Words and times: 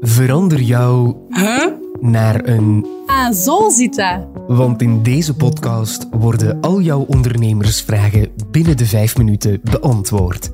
Verander 0.00 0.60
jou 0.60 1.14
Huh? 1.28 1.66
naar 2.00 2.48
een. 2.48 2.86
Ah, 3.06 3.32
zo 3.32 3.68
zit 3.70 3.94
dat. 3.94 4.26
Want 4.46 4.82
in 4.82 5.02
deze 5.02 5.34
podcast 5.34 6.06
worden 6.10 6.60
al 6.60 6.80
jouw 6.80 7.00
ondernemersvragen 7.00 8.28
binnen 8.50 8.76
de 8.76 8.86
vijf 8.86 9.16
minuten 9.16 9.60
beantwoord. 9.62 10.50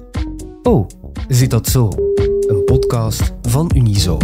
Oh, 0.62 0.88
zit 1.28 1.50
dat 1.50 1.68
zo? 1.68 1.88
Een 2.46 2.64
podcast 2.64 3.32
van 3.42 3.70
Unizo. 3.74 4.18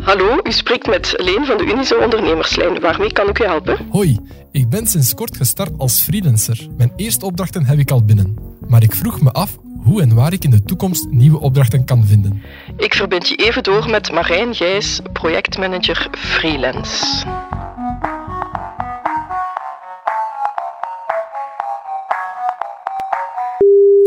Hallo, 0.00 0.38
u 0.42 0.52
spreekt 0.52 0.86
met 0.86 1.14
Leen 1.16 1.44
van 1.46 1.56
de 1.56 1.64
Unizo 1.64 1.96
Ondernemerslijn. 1.98 2.80
Waarmee 2.80 3.12
kan 3.12 3.28
ik 3.28 3.38
u 3.40 3.44
helpen? 3.44 3.76
Hoi, 3.90 4.18
ik 4.52 4.68
ben 4.68 4.86
sinds 4.86 5.14
kort 5.14 5.36
gestart 5.36 5.70
als 5.78 6.00
freelancer. 6.00 6.68
Mijn 6.76 6.92
eerste 6.96 7.26
opdrachten 7.26 7.64
heb 7.66 7.78
ik 7.78 7.90
al 7.90 8.04
binnen. 8.04 8.36
Maar 8.68 8.82
ik 8.82 8.94
vroeg 8.94 9.20
me 9.20 9.32
af 9.32 9.58
hoe 9.82 10.02
en 10.02 10.14
waar 10.14 10.32
ik 10.32 10.44
in 10.44 10.50
de 10.50 10.62
toekomst 10.62 11.06
nieuwe 11.10 11.40
opdrachten 11.40 11.84
kan 11.84 12.06
vinden. 12.06 12.42
Ik 12.76 12.94
verbind 12.94 13.28
je 13.28 13.36
even 13.36 13.62
door 13.62 13.90
met 13.90 14.12
Marijn 14.12 14.54
Gijs, 14.54 15.00
projectmanager 15.12 16.08
freelance. 16.12 17.26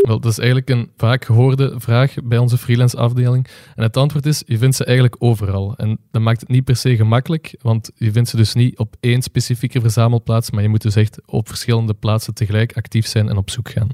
Wel, 0.06 0.20
dat 0.20 0.30
is 0.30 0.38
eigenlijk 0.38 0.70
een 0.70 0.90
vaak 0.96 1.24
gehoorde 1.24 1.74
vraag 1.76 2.14
bij 2.24 2.38
onze 2.38 2.58
freelance 2.58 2.96
afdeling. 2.96 3.46
En 3.74 3.82
het 3.82 3.96
antwoord 3.96 4.26
is, 4.26 4.42
je 4.46 4.58
vindt 4.58 4.76
ze 4.76 4.84
eigenlijk 4.84 5.16
overal. 5.18 5.74
En 5.76 5.98
dat 6.10 6.22
maakt 6.22 6.40
het 6.40 6.48
niet 6.48 6.64
per 6.64 6.76
se 6.76 6.96
gemakkelijk, 6.96 7.54
want 7.62 7.90
je 7.94 8.12
vindt 8.12 8.28
ze 8.28 8.36
dus 8.36 8.54
niet 8.54 8.78
op 8.78 8.96
één 9.00 9.22
specifieke 9.22 9.80
verzamelplaats, 9.80 10.50
maar 10.50 10.62
je 10.62 10.68
moet 10.68 10.82
dus 10.82 10.96
echt 10.96 11.20
op 11.26 11.48
verschillende 11.48 11.94
plaatsen 11.94 12.34
tegelijk 12.34 12.76
actief 12.76 13.06
zijn 13.06 13.28
en 13.28 13.36
op 13.36 13.50
zoek 13.50 13.70
gaan. 13.70 13.88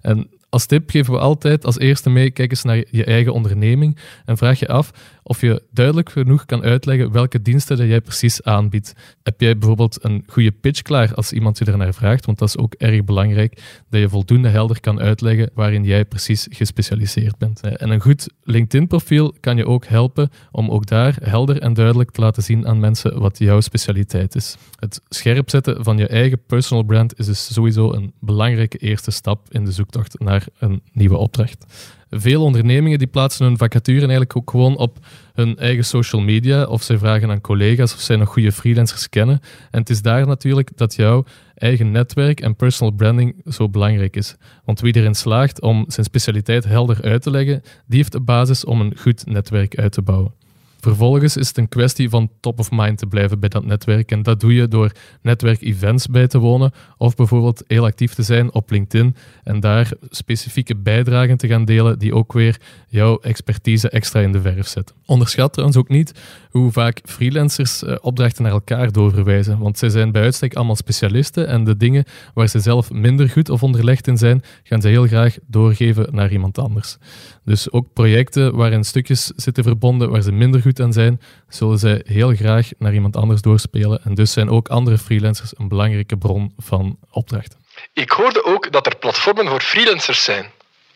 En 0.00 0.28
als 0.48 0.66
tip 0.66 0.90
geven 0.90 1.12
we 1.12 1.18
altijd 1.18 1.64
als 1.64 1.78
eerste 1.78 2.10
mee, 2.10 2.30
kijk 2.30 2.50
eens 2.50 2.62
naar 2.62 2.84
je 2.90 3.04
eigen 3.04 3.32
onderneming 3.32 3.98
en 4.24 4.36
vraag 4.36 4.58
je 4.58 4.68
af 4.68 4.90
of 5.22 5.40
je 5.40 5.62
duidelijk 5.70 6.10
genoeg 6.10 6.44
kan 6.44 6.62
uitleggen 6.62 7.12
welke 7.12 7.42
diensten 7.42 7.76
dat 7.76 7.86
jij 7.86 8.00
precies 8.00 8.42
aanbiedt. 8.42 8.92
Heb 9.22 9.40
jij 9.40 9.58
bijvoorbeeld 9.58 10.04
een 10.04 10.24
goede 10.26 10.50
pitch 10.50 10.82
klaar 10.82 11.14
als 11.14 11.32
iemand 11.32 11.58
je 11.58 11.64
ernaar 11.64 11.94
vraagt? 11.94 12.26
Want 12.26 12.38
dat 12.38 12.48
is 12.48 12.58
ook 12.58 12.74
erg 12.74 13.04
belangrijk, 13.04 13.62
dat 13.90 14.00
je 14.00 14.08
voldoende 14.08 14.48
helder 14.48 14.80
kan 14.80 15.00
uitleggen 15.00 15.50
waarin 15.54 15.84
jij 15.84 16.04
precies 16.04 16.46
gespecialiseerd 16.50 17.38
bent. 17.38 17.60
En 17.60 17.90
een 17.90 18.00
goed 18.00 18.28
LinkedIn-profiel 18.42 19.34
kan 19.40 19.56
je 19.56 19.66
ook 19.66 19.86
helpen 19.86 20.30
om 20.50 20.70
ook 20.70 20.86
daar 20.86 21.16
helder 21.22 21.60
en 21.60 21.74
duidelijk 21.74 22.10
te 22.10 22.20
laten 22.20 22.42
zien 22.42 22.66
aan 22.66 22.80
mensen 22.80 23.20
wat 23.20 23.38
jouw 23.38 23.60
specialiteit 23.60 24.34
is. 24.34 24.56
Het 24.78 25.00
scherp 25.08 25.50
zetten 25.50 25.84
van 25.84 25.98
je 25.98 26.06
eigen 26.06 26.40
personal 26.46 26.84
brand 26.84 27.18
is 27.18 27.26
dus 27.26 27.52
sowieso 27.54 27.92
een 27.92 28.12
belangrijke 28.20 28.78
eerste 28.78 29.10
stap 29.10 29.46
in 29.50 29.64
de 29.64 29.72
zoektocht 29.72 30.18
naar 30.18 30.37
een 30.58 30.82
nieuwe 30.92 31.16
opdracht. 31.16 31.66
Veel 32.10 32.42
ondernemingen 32.42 32.98
die 32.98 33.06
plaatsen 33.06 33.46
hun 33.46 33.58
vacature 33.58 33.98
eigenlijk 33.98 34.36
ook 34.36 34.50
gewoon 34.50 34.76
op 34.76 34.98
hun 35.34 35.56
eigen 35.56 35.84
social 35.84 36.22
media 36.22 36.64
of 36.64 36.82
zij 36.82 36.98
vragen 36.98 37.30
aan 37.30 37.40
collega's 37.40 37.94
of 37.94 38.00
zij 38.00 38.16
nog 38.16 38.28
goede 38.28 38.52
freelancers 38.52 39.08
kennen. 39.08 39.40
En 39.70 39.80
het 39.80 39.90
is 39.90 40.02
daar 40.02 40.26
natuurlijk 40.26 40.70
dat 40.76 40.94
jouw 40.94 41.24
eigen 41.54 41.90
netwerk 41.90 42.40
en 42.40 42.56
personal 42.56 42.94
branding 42.94 43.34
zo 43.44 43.68
belangrijk 43.68 44.16
is. 44.16 44.36
Want 44.64 44.80
wie 44.80 44.96
erin 44.96 45.14
slaagt 45.14 45.60
om 45.60 45.84
zijn 45.88 46.06
specialiteit 46.06 46.64
helder 46.64 47.02
uit 47.02 47.22
te 47.22 47.30
leggen, 47.30 47.62
die 47.86 47.98
heeft 47.98 48.12
de 48.12 48.20
basis 48.20 48.64
om 48.64 48.80
een 48.80 48.96
goed 48.98 49.26
netwerk 49.26 49.78
uit 49.78 49.92
te 49.92 50.02
bouwen. 50.02 50.37
Vervolgens 50.88 51.36
is 51.36 51.48
het 51.48 51.56
een 51.56 51.68
kwestie 51.68 52.08
van 52.08 52.30
top 52.40 52.58
of 52.58 52.70
mind 52.70 52.98
te 52.98 53.06
blijven 53.06 53.40
bij 53.40 53.48
dat 53.48 53.64
netwerk. 53.64 54.10
En 54.10 54.22
dat 54.22 54.40
doe 54.40 54.54
je 54.54 54.68
door 54.68 54.92
netwerkevents 55.22 56.06
bij 56.06 56.26
te 56.26 56.38
wonen 56.38 56.72
of 56.96 57.14
bijvoorbeeld 57.14 57.64
heel 57.66 57.84
actief 57.84 58.14
te 58.14 58.22
zijn 58.22 58.52
op 58.52 58.70
LinkedIn 58.70 59.16
en 59.42 59.60
daar 59.60 59.90
specifieke 60.10 60.76
bijdragen 60.76 61.36
te 61.36 61.46
gaan 61.46 61.64
delen 61.64 61.98
die 61.98 62.14
ook 62.14 62.32
weer 62.32 62.60
jouw 62.88 63.18
expertise 63.18 63.88
extra 63.90 64.20
in 64.20 64.32
de 64.32 64.40
verf 64.40 64.66
zetten. 64.66 64.96
Onderschat 65.06 65.52
trouwens 65.52 65.78
ook 65.78 65.88
niet 65.88 66.12
hoe 66.50 66.72
vaak 66.72 67.00
freelancers 67.04 67.82
eh, 67.82 67.96
opdrachten 68.00 68.42
naar 68.42 68.52
elkaar 68.52 68.92
doorverwijzen, 68.92 69.58
want 69.58 69.78
zij 69.78 69.88
zijn 69.88 70.12
bij 70.12 70.22
uitstek 70.22 70.54
allemaal 70.54 70.76
specialisten 70.76 71.48
en 71.48 71.64
de 71.64 71.76
dingen 71.76 72.04
waar 72.34 72.48
ze 72.48 72.60
zelf 72.60 72.90
minder 72.90 73.28
goed 73.28 73.48
of 73.48 73.62
onderlegd 73.62 74.06
in 74.06 74.16
zijn, 74.16 74.42
gaan 74.62 74.80
ze 74.80 74.88
heel 74.88 75.06
graag 75.06 75.36
doorgeven 75.46 76.06
naar 76.10 76.32
iemand 76.32 76.58
anders. 76.58 76.96
Dus 77.44 77.72
ook 77.72 77.92
projecten 77.92 78.56
waarin 78.56 78.84
stukjes 78.84 79.32
zitten 79.36 79.64
verbonden 79.64 80.10
waar 80.10 80.22
ze 80.22 80.32
minder 80.32 80.60
goed 80.60 80.77
aan 80.80 80.92
zijn, 80.92 81.20
zullen 81.48 81.78
zij 81.78 82.02
heel 82.04 82.34
graag 82.34 82.68
naar 82.78 82.94
iemand 82.94 83.16
anders 83.16 83.40
doorspelen. 83.40 84.00
En 84.04 84.14
dus 84.14 84.32
zijn 84.32 84.50
ook 84.50 84.68
andere 84.68 84.98
freelancers 84.98 85.58
een 85.58 85.68
belangrijke 85.68 86.16
bron 86.16 86.52
van 86.56 86.98
opdrachten. 87.10 87.58
Ik 87.92 88.10
hoorde 88.10 88.44
ook 88.44 88.72
dat 88.72 88.86
er 88.86 88.96
platformen 88.96 89.46
voor 89.46 89.60
freelancers 89.60 90.24
zijn. 90.24 90.46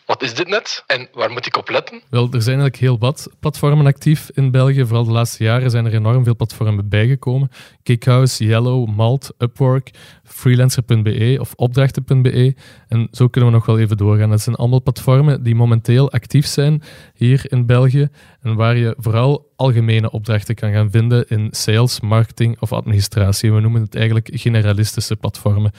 Wat 0.05 0.21
is 0.21 0.33
dit 0.33 0.47
net 0.47 0.83
en 0.87 1.07
waar 1.13 1.31
moet 1.31 1.45
ik 1.45 1.57
op 1.57 1.69
letten? 1.69 2.01
Wel, 2.09 2.23
er 2.23 2.41
zijn 2.41 2.59
eigenlijk 2.59 2.75
heel 2.75 2.97
wat 2.97 3.29
platformen 3.39 3.85
actief 3.85 4.29
in 4.33 4.51
België. 4.51 4.85
Vooral 4.85 5.03
de 5.03 5.11
laatste 5.11 5.43
jaren 5.43 5.69
zijn 5.71 5.85
er 5.85 5.93
enorm 5.93 6.23
veel 6.23 6.35
platformen 6.35 6.89
bijgekomen. 6.89 7.49
Kickhouse, 7.83 8.45
Yellow, 8.45 8.87
Malt, 8.87 9.31
Upwork, 9.37 9.91
freelancer.be 10.23 11.37
of 11.39 11.53
opdrachten.be. 11.55 12.55
En 12.87 13.07
zo 13.11 13.27
kunnen 13.27 13.49
we 13.49 13.55
nog 13.55 13.65
wel 13.65 13.79
even 13.79 13.97
doorgaan. 13.97 14.29
Dat 14.29 14.41
zijn 14.41 14.55
allemaal 14.55 14.81
platformen 14.81 15.43
die 15.43 15.55
momenteel 15.55 16.11
actief 16.11 16.45
zijn 16.45 16.81
hier 17.13 17.45
in 17.47 17.65
België 17.65 18.09
en 18.41 18.55
waar 18.55 18.77
je 18.77 18.95
vooral 18.97 19.51
algemene 19.55 20.11
opdrachten 20.11 20.55
kan 20.55 20.71
gaan 20.71 20.91
vinden 20.91 21.27
in 21.27 21.47
sales, 21.51 21.99
marketing 21.99 22.59
of 22.59 22.73
administratie. 22.73 23.53
We 23.53 23.59
noemen 23.59 23.81
het 23.81 23.95
eigenlijk 23.95 24.29
generalistische 24.33 25.15
platformen. 25.15 25.71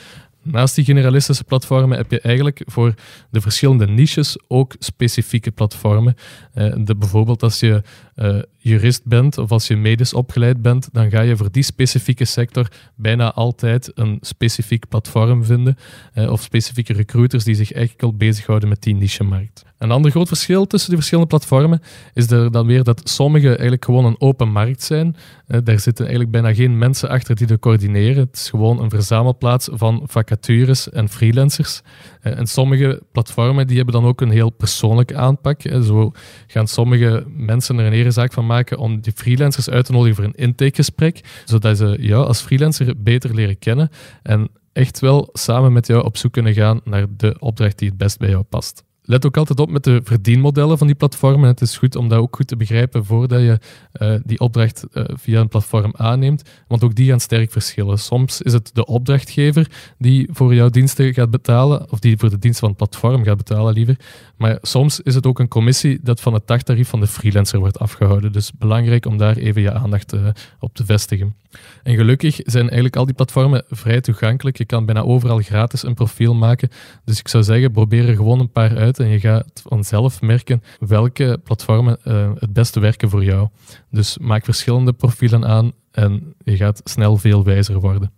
Naast 0.44 0.74
die 0.74 0.84
generalistische 0.84 1.44
platformen 1.44 1.96
heb 1.96 2.10
je 2.10 2.20
eigenlijk 2.20 2.62
voor 2.66 2.94
de 3.30 3.40
verschillende 3.40 3.86
niches 3.86 4.36
ook 4.48 4.74
specifieke 4.78 5.50
platformen. 5.50 6.14
Eh, 6.52 6.72
de, 6.76 6.96
bijvoorbeeld 6.96 7.42
als 7.42 7.60
je 7.60 7.82
uh, 8.16 8.42
jurist 8.58 9.04
bent 9.04 9.38
of 9.38 9.50
als 9.50 9.66
je 9.66 9.76
medisch 9.76 10.14
opgeleid 10.14 10.62
bent, 10.62 10.88
dan 10.92 11.10
ga 11.10 11.20
je 11.20 11.36
voor 11.36 11.52
die 11.52 11.62
specifieke 11.62 12.24
sector 12.24 12.68
bijna 12.94 13.32
altijd 13.32 13.90
een 13.94 14.18
specifiek 14.20 14.88
platform 14.88 15.44
vinden 15.44 15.76
uh, 16.14 16.30
of 16.30 16.42
specifieke 16.42 16.92
recruiters 16.92 17.44
die 17.44 17.54
zich 17.54 17.72
eigenlijk 17.72 18.04
al 18.04 18.16
bezighouden 18.16 18.68
met 18.68 18.82
die 18.82 18.94
niche-markt. 18.94 19.64
Een 19.78 19.90
ander 19.90 20.10
groot 20.10 20.28
verschil 20.28 20.66
tussen 20.66 20.88
die 20.88 20.98
verschillende 20.98 21.30
platformen 21.30 21.82
is 22.14 22.30
er 22.30 22.50
dan 22.50 22.66
weer 22.66 22.84
dat 22.84 23.00
sommige 23.08 23.48
eigenlijk 23.48 23.84
gewoon 23.84 24.04
een 24.04 24.20
open 24.20 24.48
markt 24.48 24.82
zijn. 24.82 25.16
Daar 25.46 25.80
zitten 25.80 26.04
eigenlijk 26.04 26.30
bijna 26.30 26.54
geen 26.54 26.78
mensen 26.78 27.08
achter 27.08 27.36
die 27.36 27.46
dat 27.46 27.58
coördineren. 27.58 28.24
Het 28.24 28.36
is 28.36 28.50
gewoon 28.50 28.82
een 28.82 28.90
verzamelplaats 28.90 29.68
van 29.72 30.02
vacatures 30.34 30.90
en 30.90 31.08
freelancers. 31.08 31.82
en 32.20 32.46
sommige 32.46 33.02
platformen 33.12 33.66
die 33.66 33.76
hebben 33.76 33.94
dan 33.94 34.04
ook 34.04 34.20
een 34.20 34.30
heel 34.30 34.50
persoonlijke 34.50 35.16
aanpak. 35.16 35.60
Zo 35.62 36.12
gaan 36.46 36.68
sommige 36.68 37.24
mensen 37.28 37.78
er 37.78 38.06
een 38.06 38.12
zaak 38.12 38.32
van 38.32 38.46
maken 38.46 38.78
om 38.78 39.00
die 39.00 39.12
freelancers 39.12 39.70
uit 39.70 39.84
te 39.84 39.92
nodigen 39.92 40.16
voor 40.16 40.24
een 40.24 40.34
intakegesprek, 40.34 41.42
zodat 41.44 41.76
ze 41.76 41.96
jou 42.00 42.26
als 42.26 42.40
freelancer 42.40 42.94
beter 42.96 43.34
leren 43.34 43.58
kennen 43.58 43.90
en 44.22 44.50
echt 44.72 45.00
wel 45.00 45.28
samen 45.32 45.72
met 45.72 45.86
jou 45.86 46.04
op 46.04 46.16
zoek 46.16 46.32
kunnen 46.32 46.54
gaan 46.54 46.80
naar 46.84 47.06
de 47.16 47.36
opdracht 47.38 47.78
die 47.78 47.88
het 47.88 47.98
best 47.98 48.18
bij 48.18 48.28
jou 48.28 48.42
past. 48.42 48.84
Let 49.06 49.26
ook 49.26 49.36
altijd 49.36 49.60
op 49.60 49.70
met 49.70 49.84
de 49.84 50.00
verdienmodellen 50.04 50.78
van 50.78 50.86
die 50.86 50.96
platformen. 50.96 51.48
Het 51.48 51.60
is 51.60 51.78
goed 51.78 51.96
om 51.96 52.08
dat 52.08 52.18
ook 52.18 52.36
goed 52.36 52.46
te 52.46 52.56
begrijpen 52.56 53.04
voordat 53.04 53.40
je 53.40 53.58
uh, 54.00 54.14
die 54.24 54.40
opdracht 54.40 54.84
uh, 54.92 55.04
via 55.08 55.40
een 55.40 55.48
platform 55.48 55.92
aanneemt, 55.96 56.42
want 56.68 56.84
ook 56.84 56.94
die 56.94 57.08
gaan 57.08 57.20
sterk 57.20 57.52
verschillen. 57.52 57.98
Soms 57.98 58.42
is 58.42 58.52
het 58.52 58.70
de 58.72 58.86
opdrachtgever 58.86 59.70
die 59.98 60.28
voor 60.30 60.54
jouw 60.54 60.68
diensten 60.68 61.14
gaat 61.14 61.30
betalen, 61.30 61.90
of 61.90 61.98
die 61.98 62.16
voor 62.18 62.30
de 62.30 62.38
dienst 62.38 62.58
van 62.58 62.68
het 62.68 62.76
platform 62.76 63.24
gaat 63.24 63.36
betalen 63.36 63.74
liever. 63.74 63.96
Maar 64.36 64.58
soms 64.62 65.00
is 65.00 65.14
het 65.14 65.26
ook 65.26 65.38
een 65.38 65.48
commissie 65.48 65.98
dat 66.02 66.20
van 66.20 66.34
het 66.34 66.46
dagtarief 66.46 66.88
van 66.88 67.00
de 67.00 67.06
freelancer 67.06 67.58
wordt 67.58 67.78
afgehouden. 67.78 68.32
Dus 68.32 68.52
belangrijk 68.58 69.06
om 69.06 69.18
daar 69.18 69.36
even 69.36 69.62
je 69.62 69.72
aandacht 69.72 70.14
uh, 70.14 70.26
op 70.58 70.74
te 70.74 70.84
vestigen. 70.84 71.34
En 71.82 71.94
gelukkig 71.94 72.40
zijn 72.42 72.64
eigenlijk 72.64 72.96
al 72.96 73.04
die 73.04 73.14
platformen 73.14 73.64
vrij 73.68 74.00
toegankelijk. 74.00 74.58
Je 74.58 74.64
kan 74.64 74.86
bijna 74.86 75.00
overal 75.00 75.38
gratis 75.38 75.82
een 75.82 75.94
profiel 75.94 76.34
maken. 76.34 76.68
Dus 77.04 77.18
ik 77.18 77.28
zou 77.28 77.44
zeggen, 77.44 77.72
probeer 77.72 78.08
er 78.08 78.16
gewoon 78.16 78.40
een 78.40 78.50
paar 78.50 78.76
uit 78.76 78.93
en 78.98 79.08
je 79.08 79.20
gaat 79.20 79.62
vanzelf 79.68 80.20
merken 80.20 80.62
welke 80.78 81.40
platformen 81.44 81.98
uh, 82.04 82.30
het 82.34 82.52
beste 82.52 82.80
werken 82.80 83.10
voor 83.10 83.24
jou. 83.24 83.48
Dus 83.90 84.18
maak 84.18 84.44
verschillende 84.44 84.92
profielen 84.92 85.46
aan 85.46 85.72
en 85.90 86.34
je 86.44 86.56
gaat 86.56 86.80
snel 86.84 87.16
veel 87.16 87.44
wijzer 87.44 87.80
worden. 87.80 88.12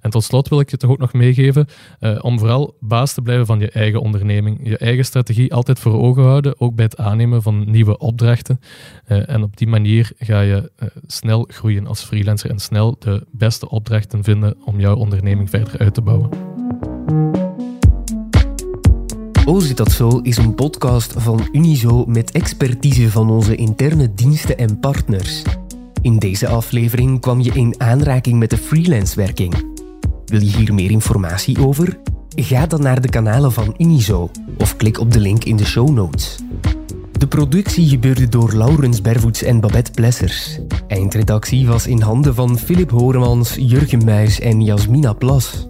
En 0.00 0.10
tot 0.10 0.24
slot 0.24 0.48
wil 0.48 0.60
ik 0.60 0.70
je 0.70 0.76
toch 0.76 0.90
ook 0.90 0.98
nog 0.98 1.12
meegeven 1.12 1.66
uh, 2.00 2.18
om 2.20 2.38
vooral 2.38 2.76
baas 2.80 3.14
te 3.14 3.22
blijven 3.22 3.46
van 3.46 3.60
je 3.60 3.70
eigen 3.70 4.00
onderneming. 4.00 4.60
Je 4.62 4.78
eigen 4.78 5.04
strategie 5.04 5.54
altijd 5.54 5.78
voor 5.78 6.00
ogen 6.00 6.22
houden, 6.22 6.60
ook 6.60 6.74
bij 6.74 6.84
het 6.84 6.96
aannemen 6.96 7.42
van 7.42 7.70
nieuwe 7.70 7.98
opdrachten. 7.98 8.60
Uh, 9.08 9.28
en 9.28 9.42
op 9.42 9.56
die 9.56 9.68
manier 9.68 10.12
ga 10.18 10.40
je 10.40 10.70
snel 11.06 11.44
groeien 11.48 11.86
als 11.86 12.02
freelancer 12.02 12.50
en 12.50 12.58
snel 12.58 12.96
de 12.98 13.26
beste 13.32 13.68
opdrachten 13.68 14.24
vinden 14.24 14.56
om 14.64 14.80
jouw 14.80 14.96
onderneming 14.96 15.50
verder 15.50 15.78
uit 15.78 15.94
te 15.94 16.02
bouwen. 16.02 17.48
Oh, 19.44 19.60
zit 19.60 19.76
dat 19.76 19.92
zo 19.92 20.18
is 20.22 20.36
een 20.36 20.54
podcast 20.54 21.14
van 21.16 21.48
Unizo 21.52 22.04
met 22.06 22.30
expertise 22.30 23.10
van 23.10 23.30
onze 23.30 23.54
interne 23.54 24.14
diensten 24.14 24.58
en 24.58 24.78
partners. 24.78 25.42
In 26.02 26.18
deze 26.18 26.48
aflevering 26.48 27.20
kwam 27.20 27.40
je 27.40 27.52
in 27.52 27.74
aanraking 27.78 28.38
met 28.38 28.50
de 28.50 28.56
freelancewerking. 28.56 29.54
Wil 30.24 30.40
je 30.40 30.56
hier 30.56 30.74
meer 30.74 30.90
informatie 30.90 31.66
over? 31.66 31.98
Ga 32.34 32.66
dan 32.66 32.82
naar 32.82 33.00
de 33.00 33.08
kanalen 33.08 33.52
van 33.52 33.74
Unizo 33.78 34.30
of 34.58 34.76
klik 34.76 35.00
op 35.00 35.12
de 35.12 35.20
link 35.20 35.44
in 35.44 35.56
de 35.56 35.64
show 35.64 35.90
notes. 35.90 36.38
De 37.12 37.26
productie 37.26 37.88
gebeurde 37.88 38.28
door 38.28 38.52
Laurens 38.52 39.00
Bervoets 39.00 39.42
en 39.42 39.60
Babette 39.60 39.90
Plessers. 39.90 40.58
Eindredactie 40.88 41.66
was 41.66 41.86
in 41.86 42.00
handen 42.00 42.34
van 42.34 42.58
Philip 42.58 42.90
Horemans, 42.90 43.54
Jurgen 43.58 44.04
Muis 44.04 44.40
en 44.40 44.62
Jasmina 44.62 45.12
Plas. 45.12 45.69